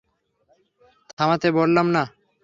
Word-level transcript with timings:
থামতে 1.17 1.47
বললাম 1.57 1.87
না! 1.95 2.03